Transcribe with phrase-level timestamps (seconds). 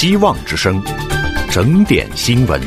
[0.00, 0.80] 希望之声，
[1.50, 2.60] 整点新闻。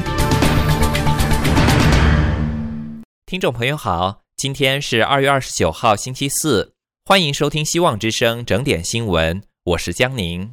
[3.25, 6.73] 听众朋友好，今天是二月二十九号，星期四，
[7.05, 10.51] 欢迎收听希望之声整点新闻，我是江宁。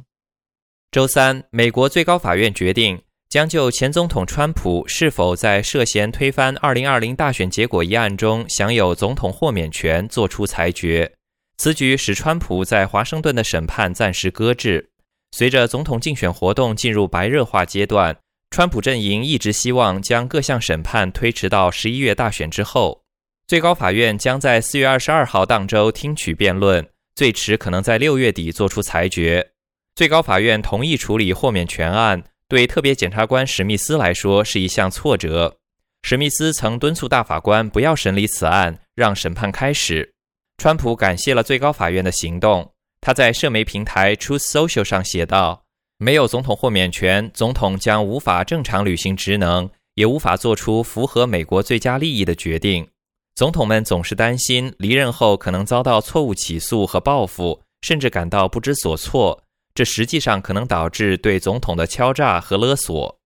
[0.89, 11.11] 周三，美国最高法院决定将就前总统川普是否在涉嫌推翻二零二零大选结果一案中享有总统豁免权作出裁决。
[11.57, 14.91] 此举使川普在华盛顿的审判暂时搁置。
[15.31, 18.17] 随着总统竞选活动进入白热化阶段，
[18.49, 23.03] 川普阵营一直希望将各项审判推迟到十一月大选之后。
[23.47, 29.51] 最高法院将在四月二十二号当周听取辩论，最迟可能在六月底作出裁决。
[29.95, 35.57] 最高法院同意处理豁免权案，对特别检察官史密斯来说是一项挫折。
[36.03, 40.13] 史密斯曾敦促大法官不要审理此案，让审判开始。
[40.57, 42.71] 川普感谢了最高法院的行动。
[43.09, 45.63] 他在社媒平台 Truth Social 上写道
[45.97, 52.87] ：“没有总统豁免权，总统将无法正常履行职能，也无法做出符合美国最佳利益的决定。
[53.33, 59.41] 总统们总是担心离任后可能遭到错误起诉和报复，甚至感到不知所措。
[59.73, 63.17] 这实际上可能导致对总统的敲诈和勒索。”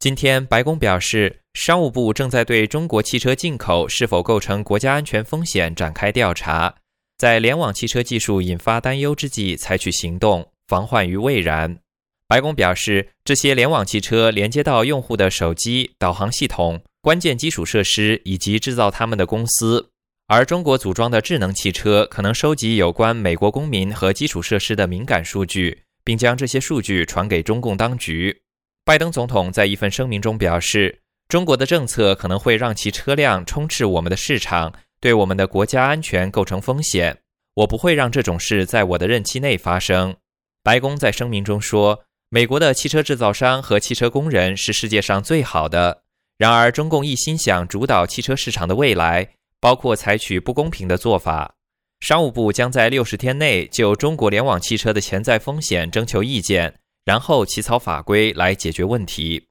[0.00, 6.74] 今天，白宫表示，商务部正在对中国汽车进口是否构成国家安全风险展开调查。
[7.22, 11.78] 在联网汽车技术引发担忧之际，采取行动，防患于未然。
[12.26, 19.90] 白宫表示，这些联网汽车连接到用户的手机、导航系统、关键基础设施以及制造它们的公司，
[20.26, 28.36] 而中国组装的智能汽车可能收集有关美国公民和基础设施的敏感数据，并将这些数据传给中共当局。
[28.84, 30.98] 拜登总统在一份声明中表示，
[31.28, 34.74] 中国的政策可能会让其车辆充斥我们的市场。
[35.02, 37.18] 对我们的国家安全构成风险，
[37.54, 40.14] 我不会让这种事在我的任期内发生。
[40.62, 46.04] 白宫在声明中说，美国的汽车制造商和汽车工人是世界上最好的。
[46.38, 51.56] 然而，中共一心想主导汽车市场的未来，包括采取不公平的做法。
[51.98, 59.48] 商务部将在六十天内就中国联网汽车的潜在风险征求意见，然后起草法规来解决问题。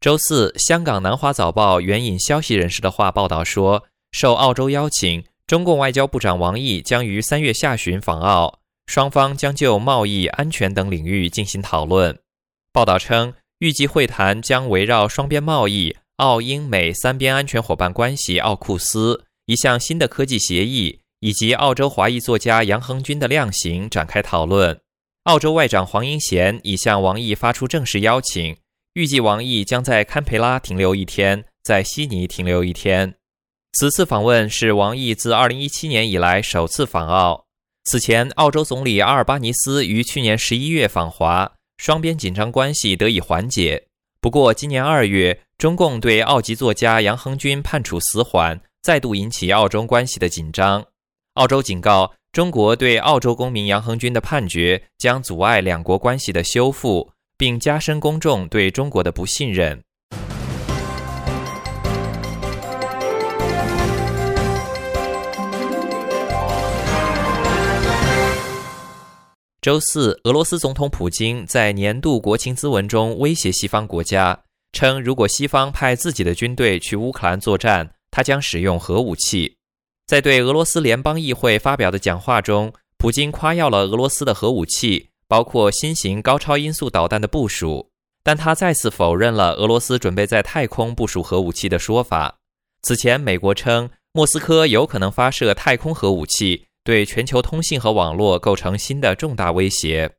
[0.00, 3.84] 周四，香港南华早报援引消息人士的话报道说。
[4.12, 12.18] 受澳洲邀请，中共外交部长王毅将于三月下旬访澳，双方将就贸易、安全等领域进行讨论。
[12.72, 24.78] 报道称，预计会谈将围绕双边贸易、澳英美三边安全伙伴关系、奥库斯一项新的科技协议以及澳洲华裔作家杨恒军的量刑展开讨论。
[25.24, 28.56] 澳洲外长黄英贤已向王毅发出正式邀请，
[28.94, 33.14] 预计王毅将在堪培拉停留一天，在悉尼停留一天。
[33.72, 37.46] 此次访问是王毅自2017年以来首次访澳。
[37.84, 43.86] 此前，澳洲总理阿尔巴尼斯于去年11月访华，双边紧张关系得以缓解。
[44.20, 50.84] 不过，今年2月，中共对澳籍作家杨恒军判处死缓，再度引起澳中关系的紧张。
[51.34, 59.82] 澳洲警告，中国对澳洲公民杨恒军的判决将阻碍两国关系的修复，并加深公众对中国的不信任。
[69.62, 74.42] 周四，俄罗斯总统普京在年度国情咨文中威胁西方国家，
[74.72, 79.56] 称如果西方派自己的军队去乌克兰作战，他将使用核武器。
[80.04, 87.88] 在对俄罗斯联邦议会发表的讲话中，普京夸耀了俄罗斯的核武器，包括新型高超音速导弹的部署，
[88.24, 92.38] 但他再次否认了俄罗斯准备在太空部署核武器的说法。
[92.82, 96.66] 此前，美国称莫斯科有可能发射太空核武器。
[96.84, 100.10] 对全球通信和网络构成新的重大威胁。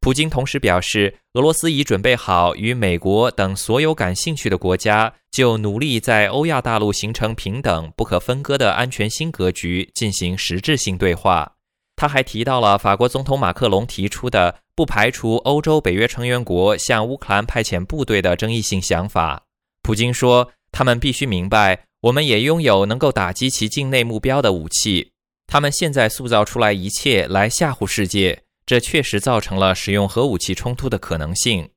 [0.00, 11.52] 普京同时表示，俄罗斯已准备好与美国等所有感兴趣的国家，就努力在欧亚大陆形成平等、不可分割的安全新格局进行实质性对话。
[11.96, 19.42] 他还提到了法国总统马克龙提出的不排除欧洲北约成员国向乌克兰派遣部队的争议性想法。
[19.82, 25.12] 普京说：“他们必须明白，我们也拥有能够打击其境内目标的武器。”
[25.52, 31.70] 他们现在塑造出来一切来吓唬世界，这确实造成了使用核武器冲突的可能性。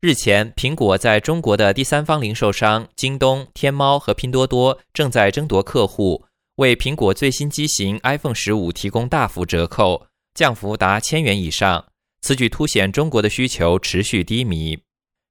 [0.00, 6.24] 日前，苹果在中国的第三方零售商京东、天猫和拼多多正在争夺客户，
[6.56, 11.84] 为苹果最新机型 iPhone 十五提供大幅折扣，降幅达千元以上。
[12.22, 14.78] 此举凸显中国的需求持续低迷。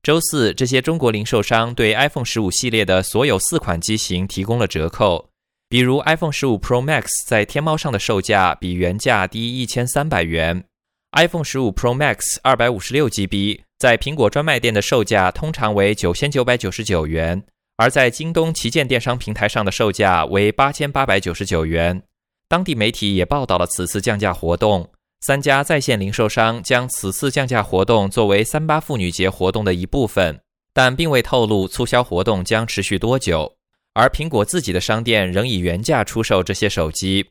[0.04, 5.31] 周四，这些中国零售商对 iPhone 十五系列的所有四款机型提供了折扣。
[5.73, 10.65] 比如 iPhone 十五 Pro Max 在天猫上的售价比原价低一千三百元
[11.13, 17.43] iPhone 十五 Pro Max 二百五十六 GB 在苹果专卖店的售价通常为九千九百九十九元，
[17.75, 22.03] 而在京东旗舰电商平台上的售价为八千八百九十九元。
[22.47, 24.91] 当地媒体也报道了此次降价活动，
[25.21, 30.39] 三家在线零售商将此次降价活动作为三八妇女节活动的一部分，
[30.71, 33.55] 但并未透露促销活动将持续多久。
[33.94, 37.25] 而苹果自己的商店仍以原价出售这些手机。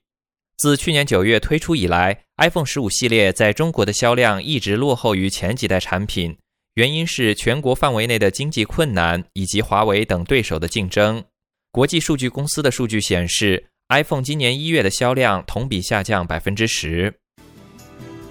[0.58, 6.36] 自去年九月推出以来，iPhone 十五系列在中国的销量一直落后于前几代产品，
[6.74, 11.24] 原因是全国范围内的经济困难以及华为等对手的竞争。
[11.72, 17.12] 国际数据公司的数据显示，iPhone 今年一月的销量同比下降百分之十。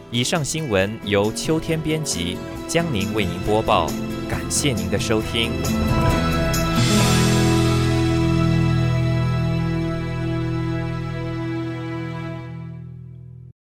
[0.09, 2.37] 以上新闻由秋天编辑，
[2.67, 3.87] 江宁为您播报，
[4.29, 6.30] 感谢您的收听。